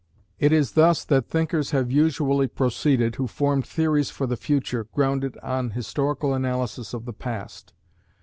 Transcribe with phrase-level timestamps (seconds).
[0.39, 5.37] It is thus that thinkers have usually proceeded, who formed theories for the future, grounded
[5.43, 7.71] on historical analysis of the past.